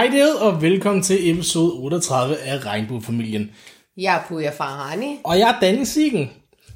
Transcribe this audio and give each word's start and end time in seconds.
Hej 0.00 0.08
det 0.08 0.36
og 0.36 0.62
velkommen 0.62 1.02
til 1.02 1.30
episode 1.30 1.72
38 1.72 2.36
af 2.36 2.66
Regnbuefamilien. 2.66 3.50
Jeg 3.96 4.16
er 4.16 4.22
Puja 4.28 4.50
Farhani. 4.50 5.18
Og 5.24 5.38
jeg 5.38 5.50
er 5.50 5.60
Danny 5.60 5.84
Siggen. 5.84 6.30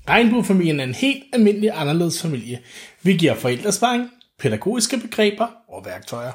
Regnbuefamilien 0.09 0.81
er 0.81 0.85
en 0.85 0.95
helt 0.95 1.25
almindelig 1.33 1.71
anderledes 1.75 2.23
familie. 2.23 2.61
Vi 3.03 3.17
giver 3.17 3.35
forældresparing, 3.35 4.11
pædagogiske 4.39 4.99
begreber 4.99 5.47
og 5.69 5.87
værktøjer. 5.87 6.33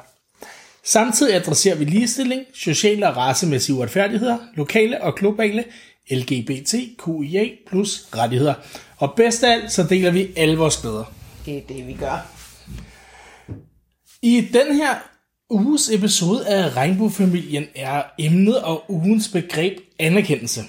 Samtidig 0.84 1.34
adresserer 1.34 1.76
vi 1.76 1.84
ligestilling, 1.84 2.42
sociale 2.54 3.08
og 3.08 3.16
racemæssige 3.16 3.76
uretfærdigheder, 3.76 4.38
lokale 4.54 5.02
og 5.02 5.14
globale 5.14 5.64
LGBTQIA 6.10 7.48
plus 7.68 8.08
rettigheder. 8.16 8.54
Og 8.96 9.12
bedst 9.16 9.44
af 9.44 9.52
alt, 9.52 9.72
så 9.72 9.82
deler 9.82 10.10
vi 10.10 10.28
alle 10.36 10.58
vores 10.58 10.76
glæder. 10.76 11.12
Det 11.46 11.56
er 11.56 11.62
det, 11.68 11.86
vi 11.86 11.92
gør. 11.92 12.26
I 14.22 14.40
den 14.52 14.76
her 14.76 15.09
uges 15.50 15.90
episode 15.90 16.46
af 16.48 16.76
Regnbuefamilien 16.76 17.66
er 17.74 18.02
emnet 18.18 18.62
og 18.62 18.90
ugens 18.90 19.28
begreb 19.28 19.78
anerkendelse. 19.98 20.60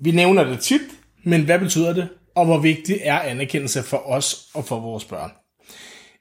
Vi 0.00 0.10
nævner 0.10 0.44
det 0.44 0.60
tit, 0.60 0.80
men 1.24 1.44
hvad 1.44 1.58
betyder 1.58 1.92
det, 1.92 2.08
og 2.34 2.44
hvor 2.44 2.58
vigtig 2.58 2.98
er 3.02 3.18
anerkendelse 3.18 3.82
for 3.82 3.96
os 3.96 4.48
og 4.54 4.64
for 4.64 4.80
vores 4.80 5.04
børn? 5.04 5.30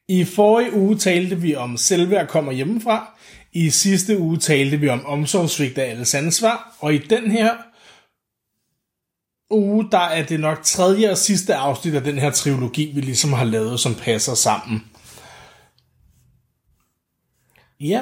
I 0.07 0.23
forrige 0.23 0.73
uge 0.73 0.97
talte 0.97 1.41
vi 1.41 1.55
om 1.55 1.77
selvværd 1.77 2.27
kommer 2.27 2.51
hjemmefra. 2.51 3.19
I 3.53 3.69
sidste 3.69 4.19
uge 4.19 4.37
talte 4.37 4.77
vi 4.77 4.89
om 4.89 5.05
omsorgsvigt 5.05 5.77
af 5.77 5.89
alles 5.89 6.15
ansvar. 6.15 6.75
Og 6.79 6.93
i 6.93 6.97
den 6.97 7.31
her 7.31 7.53
uge, 9.51 9.87
der 9.91 9.97
er 9.97 10.25
det 10.25 10.39
nok 10.39 10.63
tredje 10.63 11.11
og 11.11 11.17
sidste 11.17 11.55
afsnit 11.55 11.95
af 11.95 12.03
den 12.03 12.17
her 12.17 12.31
trilogi, 12.31 12.91
vi 12.95 13.01
ligesom 13.01 13.33
har 13.33 13.45
lavet, 13.45 13.79
som 13.79 13.95
passer 13.95 14.33
sammen. 14.33 14.83
Ja. 17.81 18.01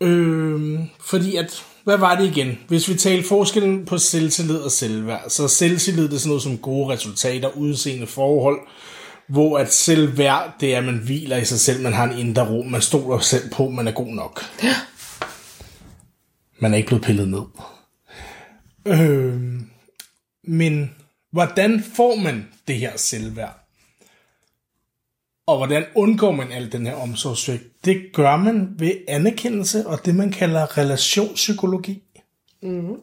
Øh, 0.00 0.80
fordi 1.00 1.36
at, 1.36 1.64
hvad 1.84 1.96
var 1.96 2.14
det 2.14 2.36
igen? 2.36 2.58
Hvis 2.68 2.88
vi 2.88 2.94
taler 2.94 3.22
forskellen 3.22 3.84
på 3.84 3.98
selvtillid 3.98 4.56
og 4.56 4.70
selvværd, 4.70 5.30
så 5.30 5.48
selvtillid 5.48 6.04
det 6.08 6.14
er 6.14 6.18
sådan 6.18 6.28
noget 6.28 6.42
som 6.42 6.58
gode 6.58 6.92
resultater, 6.92 7.56
udseende 7.56 8.06
forhold, 8.06 8.60
hvor 9.28 9.58
at 9.58 9.72
selvværd, 9.72 10.56
det 10.60 10.74
er, 10.74 10.78
at 10.78 10.84
man 10.84 10.98
hviler 10.98 11.36
i 11.36 11.44
sig 11.44 11.60
selv, 11.60 11.82
man 11.82 11.92
har 11.92 12.04
en 12.04 12.18
indre 12.18 12.48
ro, 12.50 12.62
man 12.62 12.82
stoler 12.82 13.18
selv 13.18 13.50
på, 13.50 13.68
man 13.68 13.88
er 13.88 13.92
god 13.92 14.14
nok. 14.14 14.42
Ja. 14.62 14.74
Man 16.58 16.72
er 16.72 16.76
ikke 16.76 16.86
blevet 16.86 17.04
pillet 17.04 17.28
ned. 17.28 17.42
Øh, 18.86 19.40
men 20.44 20.94
hvordan 21.32 21.84
får 21.96 22.16
man 22.16 22.48
det 22.68 22.76
her 22.76 22.96
selvværd? 22.96 23.61
Og 25.46 25.56
hvordan 25.56 25.84
undgår 25.94 26.32
man 26.32 26.52
al 26.52 26.72
den 26.72 26.86
her 26.86 26.94
omsorgssvigt? 26.94 27.84
Det 27.84 28.02
gør 28.12 28.36
man 28.36 28.74
ved 28.78 28.92
anerkendelse 29.08 29.86
og 29.86 30.04
det, 30.04 30.14
man 30.14 30.32
kalder 30.32 30.78
relationspsykologi. 30.78 32.02
Mm. 32.62 32.96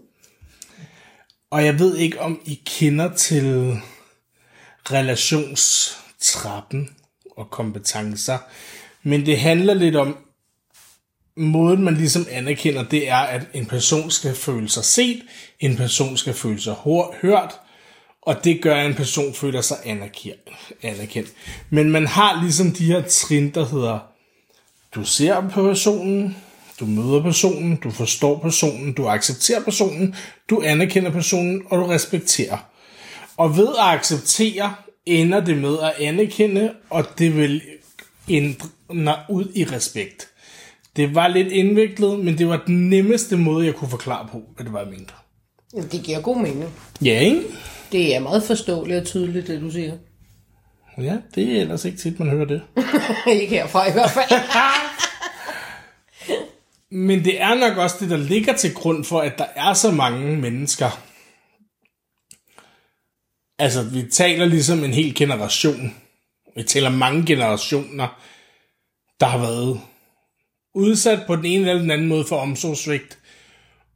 Og 1.52 1.66
jeg 1.66 1.80
ved 1.80 1.98
ikke, 1.98 2.22
om 2.22 2.42
I 2.46 2.62
kender 2.66 3.14
til 3.14 3.76
relationstrappen 4.92 6.90
og 7.38 7.50
kompetencer, 7.50 8.38
men 9.04 9.26
det 9.26 9.40
handler 9.40 9.74
lidt 9.74 9.96
om, 9.96 10.18
måden 11.38 11.84
man 11.84 11.94
ligesom 11.94 12.26
anerkender, 12.32 12.84
det 12.84 13.10
er, 13.10 13.18
at 13.18 13.48
en 13.54 13.66
person 13.66 14.12
skal 14.12 14.36
føle 14.36 14.70
sig 14.70 14.84
set, 14.84 15.22
en 15.60 15.76
person 15.76 16.18
skal 16.18 16.34
føle 16.34 16.62
sig 16.62 16.74
hørt, 17.22 17.60
og 18.22 18.44
det 18.44 18.62
gør, 18.62 18.76
at 18.76 18.86
en 18.86 18.94
person 18.94 19.34
føler 19.34 19.62
sig 19.62 19.78
anerkendt. 20.84 21.34
Men 21.70 21.92
man 21.92 22.08
har 22.08 22.42
ligesom 22.44 22.72
de 22.72 22.86
her 22.86 23.02
trin, 23.02 23.50
der 23.50 23.66
hedder, 23.66 24.00
du 24.96 25.04
ser 25.04 25.50
på 25.50 25.64
personen, 25.64 26.36
du 26.80 26.86
møder 26.86 27.24
personen, 27.24 27.76
du 27.76 27.92
forstår 27.92 28.40
personen, 28.40 28.94
du 28.94 29.08
accepterer 29.08 29.64
personen, 29.64 30.16
du 30.50 30.62
anerkender 30.66 31.12
personen, 31.12 31.62
og 31.70 31.78
du 31.80 31.86
respekterer. 31.86 32.58
Og 33.38 33.58
ved 33.58 33.68
at 33.68 33.86
acceptere, 33.86 34.76
ender 35.06 35.40
det 35.40 35.58
med 35.58 35.78
at 35.80 35.94
anerkende, 36.00 36.74
og 36.90 37.06
det 37.18 37.38
vil 37.38 37.62
ændre 38.30 39.18
ud 39.30 39.52
i 39.56 39.64
respekt. 39.64 40.28
Det 40.96 41.16
var 41.16 41.28
lidt 41.28 41.48
indviklet, 41.48 42.20
men 42.20 42.38
det 42.38 42.48
var 42.48 42.64
den 42.68 42.90
nemmeste 42.90 43.38
måde, 43.38 43.66
jeg 43.66 43.76
kunne 43.76 43.90
forklare 43.90 44.28
på, 44.32 44.42
hvad 44.56 44.66
det 44.66 44.74
var, 44.74 44.80
jeg 44.80 44.90
mente. 44.90 45.14
Det 45.92 46.04
giver 46.04 46.22
god 46.22 46.38
mening. 46.38 46.70
Ja, 47.02 47.20
ikke? 47.20 47.42
Det 47.92 48.16
er 48.16 48.20
meget 48.20 48.44
forståeligt 48.44 49.00
og 49.00 49.06
tydeligt, 49.06 49.48
det 49.48 49.62
du 49.62 49.72
siger. 49.72 49.98
Ja, 50.98 51.18
det 51.36 51.58
er 51.58 51.62
ellers 51.62 51.86
ikke 51.86 51.98
tit, 51.98 52.20
man 52.20 52.30
hører 52.30 52.46
det. 52.46 52.62
ikke 53.42 53.56
herfra 53.56 53.90
i 53.90 53.92
hvert 53.92 54.12
fald. 54.12 54.30
Men 56.92 57.26
det 57.26 57.42
er 57.42 57.56
nok 57.56 57.78
også 57.78 57.96
det, 58.00 58.10
der 58.10 58.18
ligger 58.18 58.54
til 58.54 58.74
grund 58.74 59.06
for, 59.06 59.20
at 59.20 59.38
der 59.38 59.46
er 59.56 59.74
så 59.74 59.92
mange 59.92 60.38
mennesker. 60.38 61.04
Altså, 63.60 63.84
vi 63.84 64.04
taler 64.12 64.46
ligesom 64.46 64.84
en 64.84 64.94
hel 64.94 65.16
generation. 65.16 65.96
Vi 66.56 66.64
taler 66.64 66.90
mange 66.90 67.26
generationer, 67.26 68.22
der 69.20 69.26
har 69.26 69.38
været 69.38 69.82
udsat 70.76 71.24
på 71.28 71.36
den 71.36 71.46
ene 71.46 71.70
eller 71.70 71.82
den 71.82 71.92
anden 71.92 72.08
måde 72.08 72.26
for 72.26 72.38
omsorgssvigt. 72.38 73.20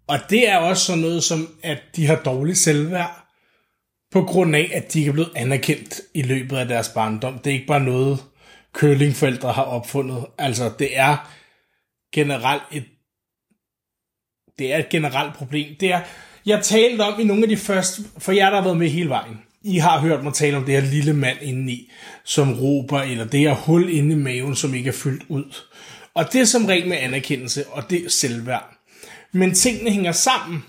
Og 0.08 0.20
det 0.30 0.50
er 0.50 0.58
også 0.58 0.86
sådan 0.86 1.02
noget 1.02 1.24
som, 1.24 1.56
at 1.64 1.80
de 1.96 2.06
har 2.06 2.16
dårlig 2.16 2.58
selvværd 2.58 3.23
på 4.14 4.24
grund 4.24 4.56
af, 4.56 4.72
at 4.74 4.94
de 4.94 5.00
ikke 5.00 5.10
er 5.10 5.14
blevet 5.14 5.32
anerkendt 5.36 6.02
i 6.14 6.22
løbet 6.22 6.58
af 6.58 6.68
deres 6.68 6.90
barndom. 6.90 7.40
Det 7.40 7.50
er 7.50 7.54
ikke 7.54 7.68
bare 7.68 7.84
noget, 7.84 8.20
kølingforældre 8.74 9.52
har 9.52 9.64
opfundet. 9.64 10.26
Altså, 10.38 10.72
det 10.80 10.98
er 10.98 11.32
generelt 12.14 12.64
et 12.72 12.84
det 14.60 14.74
er 14.74 14.78
et 14.78 14.90
generelt 14.90 15.34
problem. 15.34 15.76
Det 15.80 15.92
er, 15.92 16.02
jeg 16.46 16.64
talte 16.64 17.02
om 17.02 17.20
i 17.20 17.24
nogle 17.24 17.44
af 17.44 17.50
de 17.50 17.58
første, 17.58 18.02
for 18.18 18.32
jer 18.32 18.50
der 18.50 18.56
har 18.56 18.64
været 18.64 18.78
med 18.78 18.90
hele 18.90 19.10
vejen, 19.10 19.38
I 19.64 19.78
har 19.78 20.00
hørt 20.00 20.24
mig 20.24 20.34
tale 20.34 20.58
om 20.58 20.66
det 20.66 20.74
her 20.74 20.92
lille 20.92 21.14
mand 21.14 21.38
indeni, 21.42 21.92
som 22.24 22.54
råber, 22.54 23.02
eller 23.02 23.26
det 23.26 23.40
her 23.40 23.56
hul 23.56 23.90
inde 23.90 24.12
i 24.12 24.18
maven, 24.18 24.56
som 24.56 24.74
ikke 24.74 24.88
er 24.88 24.94
fyldt 24.94 25.24
ud. 25.30 25.56
Og 26.14 26.34
det 26.34 26.42
er 26.42 26.46
som 26.46 26.66
regel 26.66 26.88
med 26.88 26.98
anerkendelse, 26.98 27.68
og 27.68 27.90
det 27.90 28.06
er 28.06 28.10
selvværd. 28.10 28.78
Men 29.32 29.54
tingene 29.54 29.92
hænger 29.92 30.12
sammen. 30.12 30.64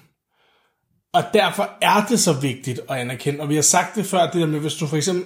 Og 1.15 1.25
derfor 1.35 1.71
er 1.83 2.07
det 2.09 2.21
så 2.21 2.33
vigtigt 2.33 2.81
at 2.89 2.97
anerkende. 2.97 3.41
Og 3.41 3.49
vi 3.49 3.55
har 3.55 3.63
sagt 3.63 3.97
det 3.97 4.07
før, 4.07 4.31
det 4.31 4.41
der 4.41 4.47
med, 4.47 4.61
hvis 4.61 4.75
du 4.75 4.87
for 4.87 4.97
eksempel... 4.97 5.25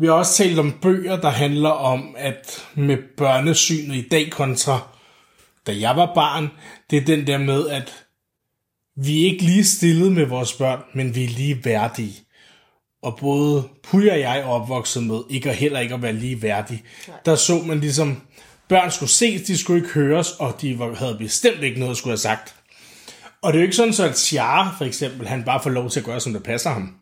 Vi 0.00 0.06
har 0.06 0.12
også 0.12 0.34
talt 0.34 0.58
om 0.58 0.78
bøger, 0.82 1.20
der 1.20 1.30
handler 1.30 1.70
om, 1.70 2.14
at 2.18 2.66
med 2.74 2.96
børnesynet 3.16 3.96
i 3.96 4.08
dag 4.08 4.30
kontra 4.30 4.80
da 5.68 5.80
jeg 5.80 5.96
var 5.96 6.14
barn, 6.14 6.50
det 6.90 6.96
er 6.96 7.04
den 7.04 7.26
der 7.26 7.38
med, 7.38 7.68
at 7.68 8.04
vi 8.96 9.22
er 9.22 9.30
ikke 9.30 9.44
lige 9.44 9.64
stillet 9.64 10.12
med 10.12 10.26
vores 10.26 10.52
børn, 10.52 10.80
men 10.94 11.14
vi 11.14 11.24
er 11.24 11.28
lige 11.28 11.64
værdige. 11.64 12.14
Og 13.02 13.16
både 13.20 13.68
Puja 13.82 14.12
og 14.12 14.20
jeg 14.20 14.38
er 14.38 14.44
opvokset 14.44 15.02
med 15.02 15.20
ikke 15.30 15.48
og 15.48 15.54
heller 15.54 15.80
ikke 15.80 15.94
at 15.94 16.02
være 16.02 16.12
lige 16.12 16.42
værdige. 16.42 16.82
Der 17.24 17.34
så 17.34 17.62
man 17.62 17.80
ligesom, 17.80 18.22
børn 18.68 18.90
skulle 18.90 19.10
ses, 19.10 19.42
de 19.42 19.58
skulle 19.58 19.80
ikke 19.80 19.94
høres, 19.94 20.30
og 20.30 20.60
de 20.60 20.94
havde 20.94 21.16
bestemt 21.18 21.62
ikke 21.62 21.78
noget 21.78 21.90
at 21.90 21.96
skulle 21.96 22.12
have 22.12 22.18
sagt. 22.18 22.54
Og 23.42 23.52
det 23.52 23.58
er 23.58 23.62
jo 23.62 23.66
ikke 23.66 23.76
sådan, 23.76 23.92
så 23.92 24.08
at 24.08 24.18
Char, 24.18 24.74
for 24.78 24.84
eksempel, 24.84 25.28
han 25.28 25.44
bare 25.44 25.62
får 25.62 25.70
lov 25.70 25.90
til 25.90 26.00
at 26.00 26.06
gøre, 26.06 26.20
som 26.20 26.32
det 26.32 26.42
passer 26.42 26.70
ham. 26.70 26.94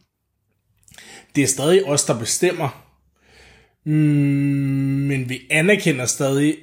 Det 1.34 1.42
er 1.42 1.48
stadig 1.48 1.84
os, 1.84 2.04
der 2.04 2.18
bestemmer. 2.18 2.82
Mm, 3.84 3.92
men 5.08 5.28
vi 5.28 5.40
anerkender 5.50 6.06
stadig, 6.06 6.56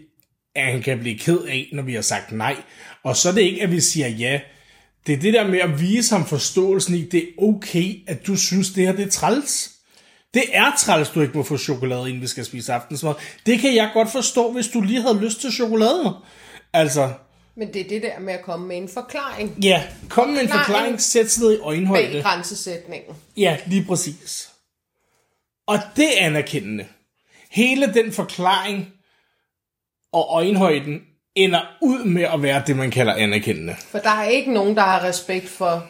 at 0.55 0.71
han 0.71 0.81
kan 0.81 0.99
blive 0.99 1.17
ked 1.17 1.39
af, 1.39 1.69
når 1.73 1.83
vi 1.83 1.93
har 1.93 2.01
sagt 2.01 2.31
nej. 2.31 2.55
Og 3.03 3.15
så 3.15 3.29
er 3.29 3.33
det 3.33 3.41
ikke, 3.41 3.61
at 3.61 3.71
vi 3.71 3.79
siger 3.79 4.07
ja. 4.07 4.39
Det 5.07 5.13
er 5.13 5.19
det 5.19 5.33
der 5.33 5.47
med 5.47 5.59
at 5.59 5.81
vise 5.81 6.15
ham 6.15 6.25
forståelsen 6.25 6.95
i, 6.95 7.05
det 7.05 7.23
er 7.23 7.43
okay, 7.43 7.95
at 8.07 8.27
du 8.27 8.35
synes, 8.35 8.69
det 8.69 8.85
her 8.85 8.95
det 8.95 9.05
er 9.05 9.09
træls. 9.09 9.71
Det 10.33 10.43
er 10.53 10.71
træls, 10.79 11.09
du 11.09 11.21
ikke 11.21 11.37
må 11.37 11.43
få 11.43 11.57
chokolade, 11.57 12.09
inden 12.09 12.21
vi 12.21 12.27
skal 12.27 12.45
spise 12.45 12.73
aftensmad. 12.73 13.13
Det 13.45 13.59
kan 13.59 13.75
jeg 13.75 13.91
godt 13.93 14.11
forstå, 14.11 14.51
hvis 14.51 14.67
du 14.67 14.81
lige 14.81 15.01
havde 15.01 15.19
lyst 15.19 15.41
til 15.41 15.51
chokolade. 15.51 16.15
Altså, 16.73 17.13
men 17.55 17.73
det 17.73 17.81
er 17.81 17.89
det 17.89 18.01
der 18.01 18.19
med 18.19 18.33
at 18.33 18.41
komme 18.41 18.67
med 18.67 18.77
en 18.77 18.89
forklaring. 18.89 19.57
Ja, 19.63 19.83
kom 20.09 20.29
med 20.29 20.41
en 20.41 20.49
forklaring, 20.49 21.01
sæt 21.01 21.31
sig 21.31 21.43
ned 21.43 21.53
i 21.53 21.59
øjenhøjde. 21.59 22.13
Bag 22.13 22.23
grænsesætningen. 22.23 23.15
Ja, 23.37 23.57
lige 23.65 23.85
præcis. 23.85 24.49
Og 25.67 25.79
det 25.95 26.21
er 26.21 26.25
anerkendende. 26.25 26.85
Hele 27.49 27.93
den 27.93 28.11
forklaring 28.11 28.93
og 30.11 30.27
øjenhøjden 30.29 31.01
ender 31.35 31.61
ud 31.81 32.03
med 32.03 32.23
at 32.23 32.41
være 32.41 32.63
det, 32.67 32.75
man 32.75 32.91
kalder 32.91 33.13
anerkendende. 33.13 33.75
For 33.89 33.99
der 33.99 34.09
er 34.09 34.27
ikke 34.27 34.53
nogen, 34.53 34.75
der 34.75 34.81
har 34.81 35.03
respekt 35.03 35.49
for, 35.49 35.87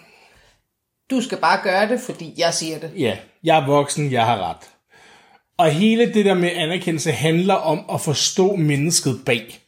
du 1.09 1.21
skal 1.21 1.37
bare 1.37 1.63
gøre 1.63 1.87
det, 1.87 2.01
fordi 2.01 2.33
jeg 2.37 2.53
siger 2.53 2.79
det. 2.79 2.91
Ja, 2.97 3.17
jeg 3.43 3.57
er 3.57 3.65
voksen, 3.65 4.11
jeg 4.11 4.25
har 4.25 4.49
ret. 4.49 4.69
Og 5.57 5.71
hele 5.71 6.13
det 6.13 6.25
der 6.25 6.33
med 6.33 6.49
anerkendelse 6.51 7.11
handler 7.11 7.53
om 7.53 7.85
at 7.93 8.01
forstå 8.01 8.55
mennesket 8.55 9.21
bag. 9.25 9.62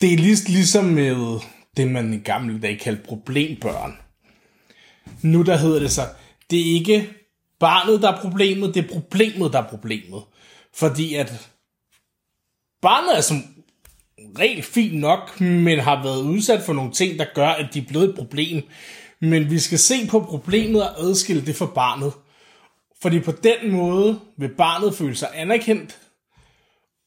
Det 0.00 0.12
er 0.12 0.16
ligesom 0.48 0.84
med 0.84 1.40
det, 1.76 1.90
man 1.90 2.14
i 2.14 2.18
gamle 2.18 2.60
dage 2.60 2.78
kaldte 2.78 3.02
problembørn. 3.02 3.98
Nu 5.22 5.42
der 5.42 5.56
hedder 5.56 5.80
det 5.80 5.92
så, 5.92 6.02
det 6.50 6.60
er 6.60 6.74
ikke 6.74 7.10
barnet, 7.60 8.02
der 8.02 8.12
er 8.12 8.20
problemet, 8.20 8.74
det 8.74 8.84
er 8.84 8.88
problemet, 8.88 9.52
der 9.52 9.62
er 9.62 9.68
problemet. 9.68 10.22
Fordi 10.74 11.14
at 11.14 11.50
barnet 12.82 13.16
er 13.16 13.20
som 13.20 13.44
regel 14.38 14.62
fint 14.62 14.98
nok, 15.00 15.40
men 15.40 15.78
har 15.78 16.02
været 16.02 16.22
udsat 16.22 16.62
for 16.62 16.72
nogle 16.72 16.92
ting, 16.92 17.18
der 17.18 17.26
gør, 17.34 17.48
at 17.48 17.74
de 17.74 17.78
er 17.78 17.86
blevet 17.88 18.08
et 18.08 18.14
problem. 18.14 18.62
Men 19.20 19.50
vi 19.50 19.58
skal 19.58 19.78
se 19.78 20.06
på 20.06 20.20
problemet 20.20 20.82
og 20.82 21.00
adskille 21.00 21.46
det 21.46 21.56
fra 21.56 21.66
barnet. 21.66 22.12
Fordi 23.02 23.20
på 23.20 23.32
den 23.32 23.72
måde 23.72 24.20
vil 24.38 24.54
barnet 24.54 24.94
føle 24.94 25.16
sig 25.16 25.28
anerkendt, 25.34 25.98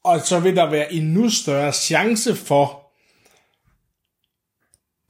og 0.04 0.20
så 0.20 0.40
vil 0.40 0.56
der 0.56 0.70
være 0.70 0.92
endnu 0.92 1.30
større 1.30 1.72
chance 1.72 2.34
for, 2.34 2.83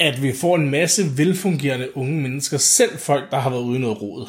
at 0.01 0.23
vi 0.23 0.33
får 0.33 0.57
en 0.57 0.71
masse 0.71 1.03
velfungerende 1.17 1.97
unge 1.97 2.23
mennesker, 2.23 2.59
selv 2.59 2.99
folk, 2.99 3.31
der 3.31 3.39
har 3.39 3.51
været 3.51 3.63
ude 3.63 3.79
i 3.79 3.81
noget 3.81 4.03
rod. 4.03 4.29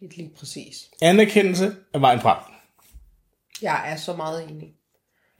Lige 0.00 0.30
præcis. 0.38 0.76
Anerkendelse 1.02 1.76
er 1.94 1.98
vejen 1.98 2.20
frem. 2.20 2.36
Jeg 3.62 3.92
er 3.92 3.96
så 3.96 4.16
meget 4.16 4.44
enig. 4.50 4.68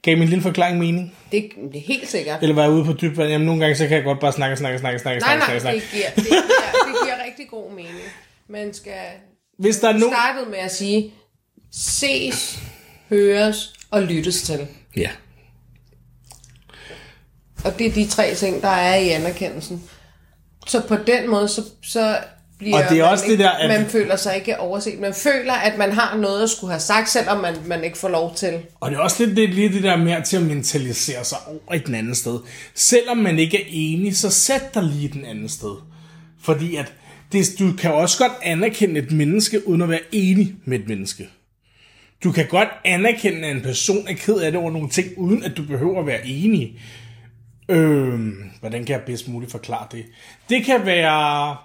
Gav 0.01 0.17
min 0.17 0.27
lille 0.27 0.41
forklaring 0.41 0.79
mening? 0.79 1.15
Det, 1.31 1.49
det 1.71 1.75
er 1.75 1.85
helt 1.85 2.09
sikkert. 2.09 2.41
Eller 2.41 2.55
var 2.55 2.61
jeg 2.63 2.71
ude 2.71 2.85
på 2.85 2.93
dybt 2.93 3.17
vand? 3.17 3.29
Jamen, 3.29 3.45
nogle 3.45 3.61
gange 3.61 3.75
så 3.75 3.87
kan 3.87 3.95
jeg 3.97 4.03
godt 4.03 4.19
bare 4.19 4.33
snakke, 4.33 4.57
snakke, 4.57 4.79
snakke, 4.79 4.99
snakke, 4.99 5.19
Nej, 5.19 5.37
snakke, 5.37 5.51
nej, 5.51 5.59
snakke, 5.59 5.79
det 5.79 5.89
giver, 5.91 6.09
det, 6.15 6.23
giver, 6.23 6.41
det 6.87 6.95
giver 7.03 7.25
rigtig 7.25 7.47
god 7.49 7.71
mening. 7.71 8.03
Man 8.47 8.73
skal 8.73 9.01
Hvis 9.59 9.79
der 9.79 9.87
er 9.87 9.93
nogen... 9.97 10.15
starte 10.15 10.49
med 10.49 10.57
at 10.57 10.71
sige, 10.71 11.13
ses, 11.71 12.59
høres 13.09 13.73
og 13.91 14.01
lyttes 14.01 14.41
til. 14.41 14.67
Ja. 14.97 15.09
Og 17.65 17.79
det 17.79 17.87
er 17.87 17.91
de 17.91 18.07
tre 18.07 18.35
ting, 18.35 18.61
der 18.61 18.67
er 18.67 18.95
i 18.95 19.09
anerkendelsen. 19.09 19.83
Så 20.67 20.81
på 20.87 20.95
den 21.07 21.29
måde, 21.29 21.47
så, 21.47 21.61
så 21.83 22.17
bliver 22.57 22.75
Og 22.83 22.89
det 22.89 22.99
er 22.99 23.03
man 23.03 23.11
også 23.11 23.25
ikke, 23.25 23.37
det 23.37 23.39
der, 23.45 23.49
at- 23.51 23.79
man 23.81 23.89
føler 23.89 24.15
sig 24.15 24.35
ikke 24.35 24.59
overset. 24.59 24.99
Man 24.99 25.13
føler, 25.13 25.53
at 25.53 25.77
man 25.77 25.91
har 25.91 26.17
noget 26.17 26.43
at 26.43 26.49
skulle 26.49 26.71
have 26.71 26.79
sagt, 26.79 27.09
selvom 27.09 27.37
man, 27.41 27.55
man 27.65 27.83
ikke 27.83 27.97
får 27.97 28.09
lov 28.09 28.35
til. 28.35 28.59
Og 28.79 28.91
det 28.91 28.97
er 28.97 29.01
også 29.01 29.25
lidt 29.25 29.37
det, 29.37 29.49
lige 29.49 29.69
det 29.73 29.83
der 29.83 29.95
med 29.95 30.23
til 30.25 30.37
at 30.37 30.43
mentalisere 30.43 31.23
sig 31.25 31.37
over 31.47 31.73
et 31.73 31.93
andet 31.95 32.17
sted. 32.17 32.39
Selvom 32.75 33.17
man 33.17 33.39
ikke 33.39 33.57
er 33.61 33.65
enig, 33.69 34.17
så 34.17 34.29
sæt 34.29 34.73
dig 34.73 34.83
lige 34.83 35.07
den 35.13 35.25
anden 35.25 35.49
sted. 35.49 35.75
Fordi 36.43 36.75
at 36.75 36.93
det, 37.31 37.47
du 37.59 37.73
kan 37.73 37.93
også 37.93 38.17
godt 38.17 38.31
anerkende 38.43 38.99
et 38.99 39.11
menneske, 39.11 39.67
uden 39.67 39.81
at 39.81 39.89
være 39.89 39.99
enig 40.11 40.53
med 40.65 40.79
et 40.79 40.87
menneske. 40.87 41.27
Du 42.23 42.31
kan 42.31 42.45
godt 42.47 42.69
anerkende, 42.85 43.47
at 43.47 43.55
en 43.55 43.61
person 43.61 44.07
er 44.07 44.13
ked 44.13 44.35
af 44.35 44.51
det 44.51 44.61
over 44.61 44.71
nogle 44.71 44.89
ting, 44.89 45.07
uden 45.17 45.43
at 45.43 45.57
du 45.57 45.63
behøver 45.63 45.99
at 45.99 46.05
være 46.07 46.27
enig. 46.27 46.79
Øhm, 47.69 48.51
hvordan 48.59 48.85
kan 48.85 48.95
jeg 48.95 49.05
bedst 49.05 49.27
muligt 49.27 49.51
forklare 49.51 49.87
det? 49.91 50.05
Det 50.49 50.65
kan 50.65 50.85
være, 50.85 51.57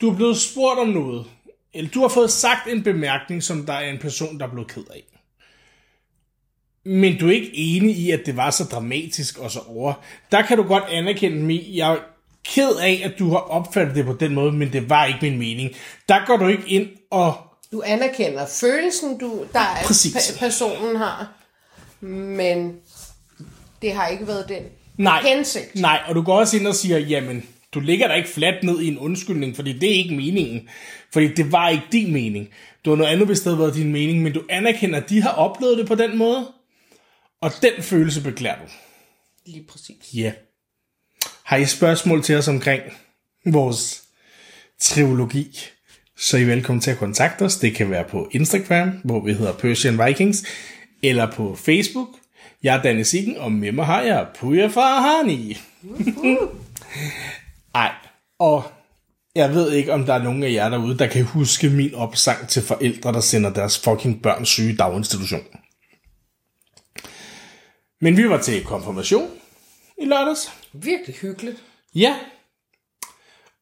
du 0.00 0.10
er 0.10 0.16
blevet 0.16 0.36
spurgt 0.36 0.80
om 0.80 0.88
noget, 0.88 1.26
eller 1.74 1.90
du 1.90 2.00
har 2.00 2.08
fået 2.08 2.30
sagt 2.30 2.68
en 2.68 2.82
bemærkning, 2.82 3.42
som 3.42 3.66
der 3.66 3.72
er 3.72 3.90
en 3.90 3.98
person, 3.98 4.38
der 4.38 4.46
er 4.46 4.50
blevet 4.50 4.68
ked 4.68 4.84
af. 4.90 5.04
Men 6.84 7.18
du 7.18 7.28
er 7.28 7.32
ikke 7.32 7.50
enig 7.54 7.96
i, 7.96 8.10
at 8.10 8.20
det 8.26 8.36
var 8.36 8.50
så 8.50 8.64
dramatisk 8.64 9.38
og 9.38 9.50
så 9.50 9.60
over. 9.66 9.92
Der 10.32 10.42
kan 10.42 10.56
du 10.56 10.62
godt 10.62 10.84
anerkende 10.90 11.36
mig. 11.36 11.70
Jeg 11.74 11.92
er 11.92 11.98
ked 12.44 12.76
af, 12.76 13.02
at 13.04 13.18
du 13.18 13.30
har 13.30 13.38
opfattet 13.38 13.94
det 13.94 14.04
på 14.04 14.12
den 14.12 14.34
måde, 14.34 14.52
men 14.52 14.72
det 14.72 14.90
var 14.90 15.04
ikke 15.06 15.18
min 15.22 15.38
mening. 15.38 15.70
Der 16.08 16.26
går 16.26 16.36
du 16.36 16.46
ikke 16.46 16.68
ind 16.68 16.88
og... 17.10 17.34
Du 17.72 17.82
anerkender 17.86 18.46
følelsen, 18.46 19.18
du, 19.18 19.46
der 19.52 19.60
er, 19.60 19.82
Præcis. 19.84 20.36
personen 20.38 20.96
har, 20.96 21.32
men 22.00 22.76
det 23.82 23.92
har 23.92 24.06
ikke 24.08 24.26
været 24.26 24.48
den 24.48 24.62
Nej, 24.98 25.22
hensigt. 25.22 25.74
nej, 25.74 26.00
og 26.06 26.14
du 26.14 26.22
går 26.22 26.38
også 26.38 26.56
ind 26.56 26.66
og 26.66 26.74
siger, 26.74 26.98
jamen, 26.98 27.48
du 27.74 27.80
ligger 27.80 28.08
der 28.08 28.14
ikke 28.14 28.28
fladt 28.28 28.62
ned 28.62 28.80
i 28.80 28.88
en 28.88 28.98
undskyldning, 28.98 29.56
fordi 29.56 29.72
det 29.72 29.90
er 29.90 29.94
ikke 29.94 30.14
meningen. 30.14 30.68
Fordi 31.12 31.34
det 31.34 31.52
var 31.52 31.68
ikke 31.68 31.84
din 31.92 32.12
mening. 32.12 32.48
Det 32.84 32.90
var 32.90 32.96
noget 32.96 33.12
andet, 33.12 33.44
havde 33.44 33.58
været 33.58 33.74
din 33.74 33.92
mening, 33.92 34.22
men 34.22 34.32
du 34.32 34.42
anerkender, 34.48 35.00
at 35.00 35.10
de 35.10 35.22
har 35.22 35.30
oplevet 35.30 35.78
det 35.78 35.86
på 35.86 35.94
den 35.94 36.18
måde, 36.18 36.52
og 37.40 37.52
den 37.62 37.82
følelse 37.82 38.22
beklager 38.22 38.56
du. 38.56 38.72
Lige 39.46 39.64
præcis. 39.68 40.14
Ja. 40.14 40.32
Har 41.44 41.56
I 41.56 41.66
spørgsmål 41.66 42.22
til 42.22 42.36
os 42.36 42.48
omkring 42.48 42.82
vores 43.46 44.02
trilogi, 44.80 45.58
så 46.16 46.36
er 46.36 46.40
I 46.40 46.46
velkommen 46.46 46.80
til 46.80 46.90
at 46.90 46.98
kontakte 46.98 47.42
os. 47.42 47.56
Det 47.56 47.74
kan 47.74 47.90
være 47.90 48.04
på 48.04 48.28
Instagram, 48.32 48.90
hvor 49.04 49.20
vi 49.24 49.32
hedder 49.32 49.52
Persian 49.52 50.06
Vikings, 50.06 50.44
eller 51.02 51.30
på 51.32 51.56
Facebook. 51.56 52.08
Jeg 52.62 52.76
er 52.76 52.82
Danne 52.82 53.04
Siggen, 53.04 53.36
og 53.36 53.52
med 53.52 53.72
mig 53.72 53.86
har 53.86 54.00
jeg 54.00 54.26
Puja 54.34 54.66
Farhani. 54.66 55.56
Ej, 57.74 57.92
og 58.38 58.64
jeg 59.34 59.54
ved 59.54 59.72
ikke, 59.72 59.92
om 59.92 60.06
der 60.06 60.14
er 60.14 60.22
nogen 60.22 60.42
af 60.42 60.52
jer 60.52 60.68
derude, 60.68 60.98
der 60.98 61.06
kan 61.06 61.24
huske 61.24 61.70
min 61.70 61.94
opsang 61.94 62.48
til 62.48 62.62
forældre, 62.62 63.12
der 63.12 63.20
sender 63.20 63.50
deres 63.50 63.78
fucking 63.78 64.22
børn 64.22 64.46
syge 64.46 64.72
i 64.72 64.76
daginstitution. 64.76 65.42
Men 68.00 68.16
vi 68.16 68.28
var 68.28 68.38
til 68.38 68.64
konfirmation 68.64 69.30
i 70.02 70.04
lørdags. 70.04 70.52
Virkelig 70.72 71.16
hyggeligt. 71.16 71.64
Ja. 71.94 72.16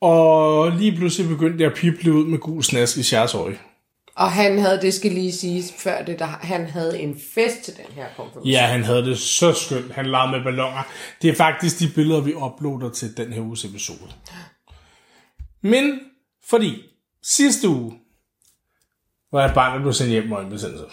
Og 0.01 0.71
lige 0.71 0.97
pludselig 0.97 1.29
begyndte 1.29 1.65
jeg 1.65 1.73
at 1.73 1.79
pible 1.79 2.13
ud 2.13 2.27
med 2.27 2.39
gul 2.39 2.63
snask 2.63 2.97
i 2.97 3.03
Sjærs 3.03 3.35
øje. 3.35 3.59
Og 4.17 4.33
han 4.33 4.59
havde, 4.59 4.81
det 4.83 4.95
skal 4.95 5.13
lige 5.13 5.33
siges 5.33 5.73
før 5.79 6.05
det, 6.05 6.19
der, 6.19 6.27
han 6.27 6.67
havde 6.67 7.01
en 7.01 7.21
fest 7.35 7.63
til 7.65 7.77
den 7.77 7.85
her 7.95 8.07
konfirmation. 8.17 8.51
Ja, 8.51 8.67
han 8.67 8.85
havde 8.85 9.05
det 9.05 9.19
så 9.19 9.53
skønt. 9.53 9.93
Han 9.93 10.07
legede 10.07 10.31
med 10.31 10.45
ballonger. 10.45 10.83
Det 11.23 11.31
er 11.31 11.35
faktisk 11.35 11.79
de 11.79 11.89
billeder, 11.95 12.21
vi 12.21 12.35
uploader 12.35 12.91
til 12.91 13.17
den 13.17 13.33
her 13.33 13.41
uges 13.41 13.65
episode. 13.65 14.13
Men 15.63 16.01
fordi 16.49 16.83
sidste 17.23 17.69
uge 17.69 17.99
var 19.33 19.41
jeg 19.41 19.49
et 19.49 19.55
barn, 19.55 19.77
der 19.77 19.83
blev 19.83 19.93
sendt 19.93 20.11
hjem 20.11 20.29
med 20.29 20.37
øjenbetændelse. 20.37 20.85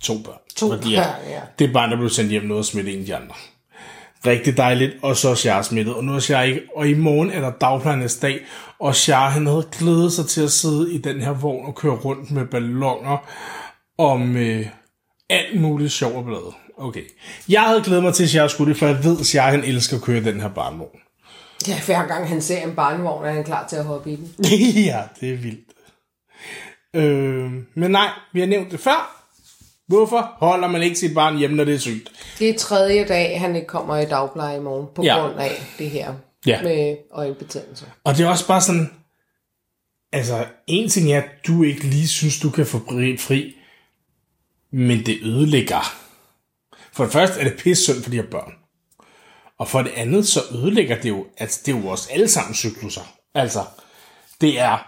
To 0.00 0.14
børn. 0.24 0.38
To 0.56 0.68
fordi 0.68 0.96
børn, 0.96 1.28
ja. 1.28 1.40
Det 1.58 1.68
er 1.68 1.72
barn, 1.72 1.90
der 1.90 1.96
blev 1.96 2.10
sendt 2.10 2.30
hjem 2.30 2.42
noget 2.44 2.58
og 2.58 2.64
smitte 2.64 2.92
en 2.92 3.00
af 3.00 3.06
de 3.06 3.16
andre. 3.16 3.34
Rigtig 4.26 4.56
dejligt, 4.56 4.92
og 5.02 5.16
så 5.16 5.28
er 5.28 5.34
Shar 5.34 5.62
smittet, 5.62 5.94
og 5.94 6.04
nu 6.04 6.14
er 6.14 6.18
Shar 6.18 6.42
ikke. 6.42 6.62
Og 6.76 6.88
i 6.88 6.94
morgen 6.94 7.30
er 7.30 7.40
der 7.40 7.50
dagplejernes 7.50 8.16
dag, 8.16 8.40
og 8.78 8.94
Shar 8.94 9.28
han 9.28 9.46
havde 9.46 9.68
glædet 9.78 10.12
sig 10.12 10.26
til 10.26 10.42
at 10.42 10.50
sidde 10.50 10.92
i 10.92 10.98
den 10.98 11.20
her 11.20 11.32
vogn 11.32 11.66
og 11.66 11.74
køre 11.74 11.92
rundt 11.92 12.30
med 12.30 12.46
ballonger 12.46 13.28
om 13.98 14.36
øh, 14.36 14.66
alt 15.30 15.60
muligt 15.60 15.92
sjov 15.92 16.12
og 16.16 16.24
blad. 16.24 16.52
Okay. 16.78 17.04
Jeg 17.48 17.62
havde 17.62 17.82
glædet 17.82 18.02
mig 18.02 18.14
til, 18.14 18.22
at 18.22 18.30
Shar 18.30 18.48
skulle 18.48 18.72
det, 18.72 18.78
for 18.78 18.86
jeg 18.86 19.04
ved, 19.04 19.20
at 19.20 19.26
Shar 19.26 19.50
han 19.50 19.64
elsker 19.64 19.96
at 19.96 20.02
køre 20.02 20.24
den 20.24 20.40
her 20.40 20.48
barnvogn. 20.48 20.98
Ja, 21.68 21.80
hver 21.86 22.06
gang 22.06 22.28
han 22.28 22.42
ser 22.42 22.62
en 22.62 22.74
barnevogn, 22.74 23.24
er 23.24 23.32
han 23.32 23.44
klar 23.44 23.66
til 23.68 23.76
at 23.76 23.84
hoppe 23.84 24.12
i 24.12 24.16
den. 24.16 24.34
ja, 24.90 25.02
det 25.20 25.32
er 25.32 25.36
vildt. 25.36 25.68
Øh, 26.96 27.52
men 27.74 27.90
nej, 27.90 28.08
vi 28.32 28.40
har 28.40 28.46
nævnt 28.46 28.72
det 28.72 28.80
før. 28.80 29.21
Hvorfor 29.88 30.34
holder 30.36 30.68
man 30.68 30.82
ikke 30.82 30.96
sit 30.96 31.14
barn 31.14 31.38
hjemme, 31.38 31.56
når 31.56 31.64
det 31.64 31.74
er 31.74 31.78
sygt? 31.78 32.12
Det 32.38 32.48
er 32.50 32.58
tredje 32.58 33.04
dag, 33.08 33.40
han 33.40 33.56
ikke 33.56 33.68
kommer 33.68 33.96
i 33.96 34.04
dagpleje 34.04 34.56
i 34.56 34.60
morgen, 34.60 34.86
på 34.94 35.02
Ja. 35.02 35.18
grund 35.20 35.40
af 35.40 35.50
det 35.78 35.90
her 35.90 36.14
Ja. 36.46 36.62
med 36.62 36.96
øjenbetændelse. 37.10 37.86
Og 38.04 38.16
det 38.16 38.24
er 38.24 38.28
også 38.28 38.46
bare 38.46 38.60
sådan, 38.60 38.90
altså 40.12 40.46
en 40.66 40.88
ting 40.88 41.12
er, 41.12 41.18
at 41.22 41.28
du 41.46 41.62
ikke 41.62 41.84
lige 41.84 42.08
synes, 42.08 42.40
du 42.40 42.50
kan 42.50 42.66
få 42.66 42.78
fri, 42.88 43.16
fri 43.16 43.54
men 44.72 45.06
det 45.06 45.18
ødelægger. 45.22 45.94
For 46.92 47.04
det 47.04 47.12
første 47.12 47.40
er 47.40 47.44
det 47.44 47.58
pisse 47.58 47.84
synd 47.92 48.02
for 48.02 48.10
de 48.10 48.16
her 48.16 48.30
børn. 48.30 48.52
Og 49.58 49.68
for 49.68 49.82
det 49.82 49.92
andet, 49.96 50.28
så 50.28 50.40
ødelægger 50.54 50.96
det 51.00 51.08
jo, 51.08 51.26
altså 51.38 51.60
det 51.66 51.72
er 51.72 51.76
jo 51.76 51.82
vores 51.82 52.06
allesammen 52.06 52.54
cykluser. 52.54 53.12
Altså, 53.34 53.64
det 54.40 54.60
er 54.60 54.86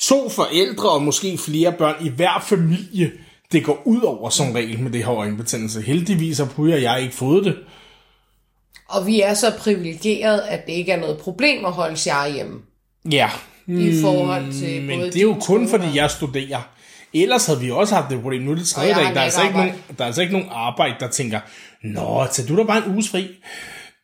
to 0.00 0.28
forældre 0.28 0.90
og 0.90 1.02
måske 1.02 1.38
flere 1.38 1.72
børn 1.72 2.06
i 2.06 2.08
hver 2.08 2.40
familie, 2.46 3.12
det 3.52 3.64
går 3.64 3.82
ud 3.84 4.00
over 4.00 4.30
som 4.30 4.52
regel 4.52 4.80
med 4.80 4.90
det 4.90 5.04
her 5.04 5.14
øjenbetændelse. 5.14 5.80
Heldigvis 5.80 6.38
har 6.38 6.44
Puja 6.44 6.74
og 6.74 6.82
jeg 6.82 7.02
ikke 7.02 7.14
fået 7.14 7.44
det. 7.44 7.56
Og 8.88 9.06
vi 9.06 9.20
er 9.20 9.34
så 9.34 9.52
privilegeret, 9.58 10.40
at 10.40 10.66
det 10.66 10.72
ikke 10.72 10.92
er 10.92 11.00
noget 11.00 11.18
problem 11.18 11.64
at 11.64 11.72
holde 11.72 11.96
Shar 11.96 12.28
hjemme. 12.28 12.60
Ja. 13.10 13.30
I 13.66 14.00
forhold 14.02 14.52
til 14.52 14.82
Men 14.82 14.98
både 14.98 15.10
det 15.10 15.18
er 15.18 15.22
jo 15.22 15.36
kun 15.40 15.68
fordi 15.68 15.84
jeg 15.94 16.10
studerer. 16.10 16.70
Ellers 17.14 17.46
havde 17.46 17.60
vi 17.60 17.70
også 17.70 17.94
haft 17.94 18.10
det 18.10 18.22
problem. 18.22 18.42
Nu 18.42 18.50
er 18.50 18.54
det 18.54 18.68
tredje 18.68 18.94
dag. 18.94 19.04
Der 19.04 19.20
er, 19.20 19.24
altså 19.24 19.42
ikke 19.42 19.56
nogen, 19.56 19.72
der 19.98 20.04
er 20.04 20.06
altså 20.06 20.22
ikke 20.22 20.32
nogen 20.32 20.48
arbejde, 20.52 20.94
der 21.00 21.08
tænker, 21.08 21.40
Nå, 21.82 22.26
tag 22.32 22.48
du 22.48 22.56
da 22.56 22.62
bare 22.62 22.86
en 22.86 22.92
uges 22.92 23.08
fri. 23.10 23.28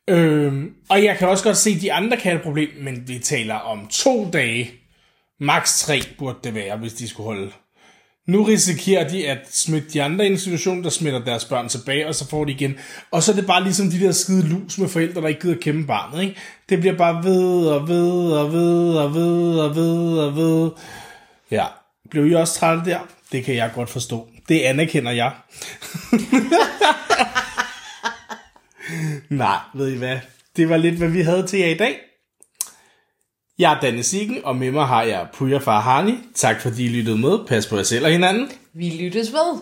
Øhm, 0.08 0.70
og 0.88 1.04
jeg 1.04 1.16
kan 1.18 1.28
også 1.28 1.44
godt 1.44 1.56
se, 1.56 1.70
at 1.70 1.80
de 1.80 1.92
andre 1.92 2.16
kan 2.16 2.22
have 2.22 2.36
et 2.36 2.42
problem, 2.42 2.68
men 2.80 3.08
vi 3.08 3.18
taler 3.18 3.54
om 3.54 3.86
to 3.90 4.30
dage. 4.32 4.70
Max 5.40 5.78
tre 5.78 6.00
burde 6.18 6.38
det 6.44 6.54
være, 6.54 6.76
hvis 6.76 6.92
de 6.92 7.08
skulle 7.08 7.24
holde. 7.24 7.50
Nu 8.26 8.42
risikerer 8.42 9.08
de 9.08 9.28
at 9.28 9.38
smitte 9.50 9.88
de 9.88 10.02
andre 10.02 10.26
institutioner, 10.26 10.82
der 10.82 10.90
smitter 10.90 11.24
deres 11.24 11.44
børn 11.44 11.68
tilbage, 11.68 12.08
og 12.08 12.14
så 12.14 12.28
får 12.28 12.44
de 12.44 12.52
igen. 12.52 12.74
Og 13.10 13.22
så 13.22 13.32
er 13.32 13.36
det 13.36 13.46
bare 13.46 13.62
ligesom 13.64 13.90
de 13.90 14.00
der 14.00 14.12
skide 14.12 14.48
lus 14.48 14.78
med 14.78 14.88
forældre, 14.88 15.20
der 15.20 15.28
ikke 15.28 15.40
gider 15.40 15.56
kæmpe 15.60 15.86
barnet. 15.86 16.22
Ikke? 16.22 16.36
Det 16.68 16.80
bliver 16.80 16.96
bare 16.96 17.24
ved 17.24 17.66
og 17.66 17.88
ved 17.88 18.32
og 18.32 18.52
ved 18.52 18.96
og 18.96 19.14
ved 19.14 19.58
og 19.58 19.76
ved 19.76 20.18
og 20.18 20.36
ved. 20.36 20.70
Ja, 21.50 21.66
blev 22.10 22.26
I 22.26 22.34
også 22.34 22.54
trætte 22.54 22.90
der? 22.90 22.98
Det 23.32 23.44
kan 23.44 23.54
jeg 23.54 23.70
godt 23.74 23.90
forstå. 23.90 24.28
Det 24.48 24.60
anerkender 24.60 25.12
jeg. 25.12 25.32
Nej, 29.28 29.58
ved 29.74 29.92
I 29.92 29.96
hvad? 29.96 30.18
Det 30.56 30.68
var 30.68 30.76
lidt, 30.76 30.94
hvad 30.94 31.08
vi 31.08 31.20
havde 31.20 31.46
til 31.46 31.58
jer 31.58 31.68
i 31.68 31.76
dag. 31.76 31.96
Jeg 33.58 33.74
er 33.74 33.80
Danne 33.80 34.02
Siggen, 34.02 34.38
og 34.44 34.56
med 34.56 34.70
mig 34.70 34.86
har 34.86 35.02
jeg 35.02 35.26
Puja 35.34 35.58
Farhani. 35.58 36.14
Tak 36.34 36.60
fordi 36.60 36.84
I 36.84 36.88
lyttede 36.88 37.18
med. 37.18 37.38
Pas 37.48 37.66
på 37.66 37.76
jer 37.76 37.82
selv 37.82 38.04
og 38.04 38.10
hinanden. 38.10 38.48
Vi 38.74 38.90
lyttes 39.00 39.32
ved. 39.32 39.60